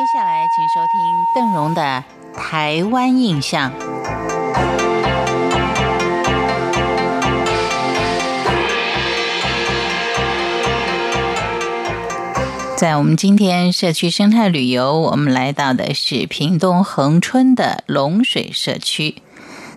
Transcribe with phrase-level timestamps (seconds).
[0.00, 0.98] 接下来，请收听
[1.34, 2.02] 邓荣的
[2.34, 3.70] 《台湾印象》。
[12.78, 19.16] 在我们今天社区生态旅游，我们来到的是屏东恒春的龙水社区。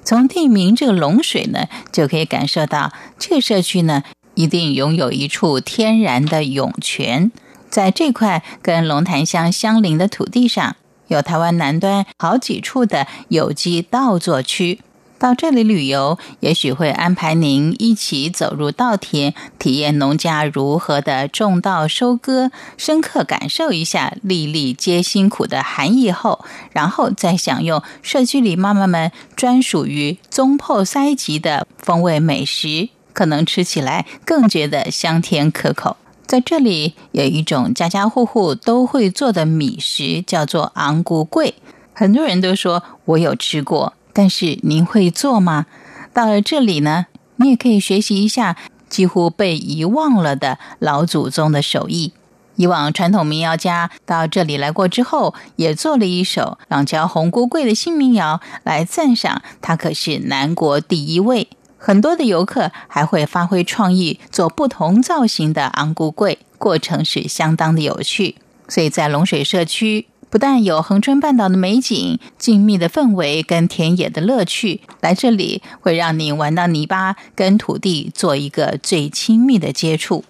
[0.06, 4.04] 从地名这个龙水呢，就可以感受到这个社区呢，
[4.36, 7.30] 一定拥有一处天然的涌泉。
[7.74, 10.76] 在这块跟龙潭乡相邻的土地上，
[11.08, 14.82] 有台湾南端好几处的有机稻作区。
[15.18, 35.98] 到这里旅游，也许会安排您一起走入稻田，体验农家如何的种稻收割，深刻感受一下“粒粒皆辛苦”的含义后，然后再享用社区里妈妈们专属于中破塞级的风味美食，可能吃起来更觉得香甜可口。
[36.26, 41.56] 在这里有一种家家户户都会做的米食，叫做昂菇桂，
[41.94, 43.94] 很多人都说我有吃过。
[44.14, 45.66] 但是您会做吗？
[46.14, 48.56] 到了这里呢，你也可以学习一下
[48.90, 52.14] 几乎被遗忘了的老祖宗的手艺。
[52.56, 61.48] 以往传统民谣家到这里来过之后，也做了一首《朗桥红菇桂》的新民谣，来赞赏他可是南国第一位。
[61.86, 68.38] 很多的游客还会发挥创意，做不同造型的昂古柜，过程是相当的有趣。
[68.70, 70.08] 所以在龙水社区。
[70.30, 80.24] 不但有恒春半岛的美景、静谧的氛围跟田野的乐趣，来这里会让你玩到泥巴，跟土地做一个最亲密的接触。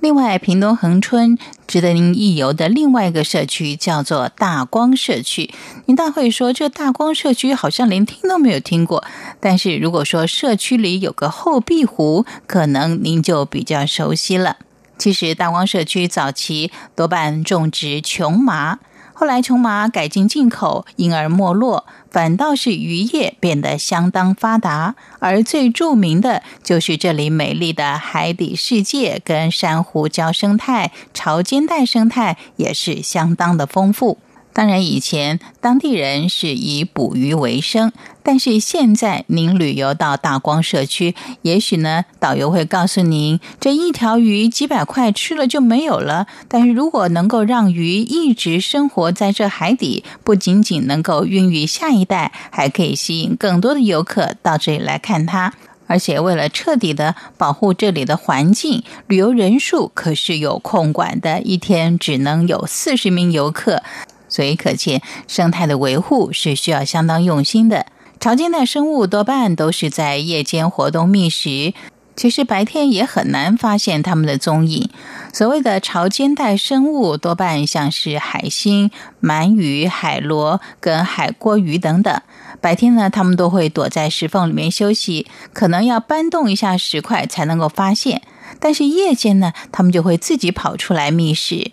[0.00, 5.52] 另外，屏东恒春值得您一游的另外一个社区叫做大光社区。
[5.84, 9.04] 您大会说，这大光社区好像连听都没有听过。
[9.40, 14.56] 但是如果说社区里有个后壁湖，可能您就比较熟悉了。
[14.96, 18.78] 其实，大光社区早期多半种植琼麻。
[19.20, 24.94] 后来琼麻改进进口，因而没落，反倒是渔业变得相当发达。
[25.18, 34.16] 而最著名的就是这里美丽的海底世界跟珊瑚礁生态、潮间带生态也是相当的丰富。
[34.52, 46.26] 当然，以前当地人是以捕鱼为生，但是现在您旅游到大光社区，也许呢，导游会告诉您，这一条鱼几百块吃了就没有了。
[46.48, 55.54] 但是如果能够让鱼一直生活在这海底，不仅仅能够孕育下一代，还可以吸引更多的游客到这里来看它。
[55.86, 63.82] 而且为了彻底的保护这里的环境，旅游人数可是有控管的，一天只能有四十名游客。
[64.30, 67.84] 所以可见，生态的维护是需要相当用心的。
[68.18, 71.74] 潮间带生物多半都是在夜间活动觅食，
[72.14, 74.90] 其实白天也很难发现它们的踪影。
[75.32, 78.90] 所谓的潮间带生物，多半像是海星、
[79.22, 82.20] 鳗鱼、海螺跟海锅鱼等等。
[82.60, 88.20] 白天呢，它们都会躲在石缝里面休息，可能要搬动一下石块才能够发现。
[88.58, 91.70] 但是夜间呢，它们就会自己跑出来觅食。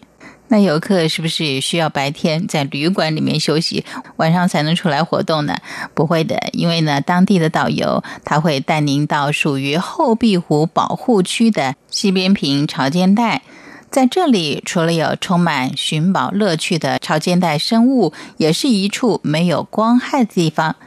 [0.50, 3.84] 那游客是不是也需要白天在旅馆里面休息，
[4.16, 5.58] 晚上才能出来活动呢？
[5.94, 13.42] 不会的，因为呢，当地的导游他会带您到属于后壁湖保护区的西边坪潮间带，
[13.92, 20.78] 在这里除了有充满寻宝乐趣的潮间带生物，也是一处没有光害的地方。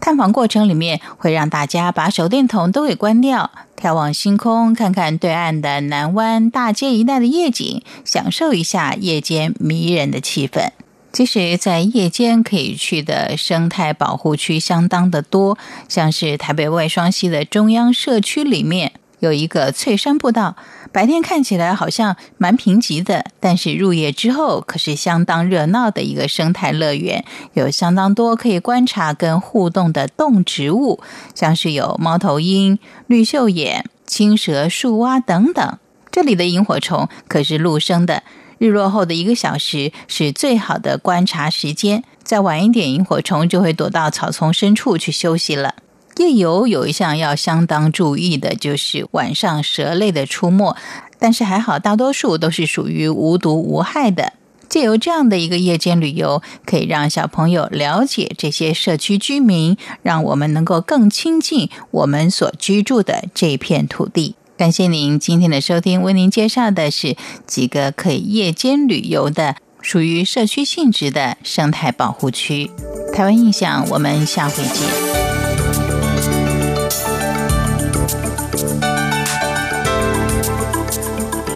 [0.00, 10.70] 探访过程里面会让大家把手电筒都给关掉，眺望星空，看看对岸的南湾大街一带的夜景，享受一下夜间迷人的气氛。
[11.10, 15.56] 其实，在夜间可以去的生态保护区相当的多，
[15.88, 18.92] 像是台北外双溪的中央社区里面。
[19.20, 20.56] 有一个翠山步道，
[20.92, 27.24] 白天看起来好像蛮贫瘠的，但是入夜之后可是相当热闹的一个生态乐园，
[27.54, 31.00] 有相当多可以观察跟互动的动植物，
[31.34, 35.78] 像是有猫头鹰、绿袖眼、青蛇、树蛙等等。
[36.10, 38.22] 这里的萤火虫可是陆生的，
[38.58, 45.74] 日落后的一个小时是最好的观察时间，再晚一点，萤火虫就会躲到草丛深处去休息了。
[46.16, 50.74] 夜游有一项要相当注意的，就是晚上蛇类的出没，
[51.18, 54.32] 但是还好，大多数都是属于无毒无害的。
[54.68, 64.34] 借由这样的一个夜间旅游，可以让小朋友了解这些社区居民，让我们能够更亲近我们所居住的这片土地。
[64.58, 67.16] 感谢您今天的收听，为您介绍的是
[67.46, 72.70] 几个可以夜间旅游的、属于社区性质的生态保护区。
[73.14, 75.27] 台湾印象，我们下回见。